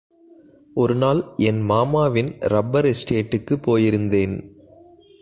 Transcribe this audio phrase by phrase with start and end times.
[0.73, 4.35] ஒருநாள் என் மாமாவின் ரப்பர் எஸ்டேட்டுக்குப் போயிருந்தேன்.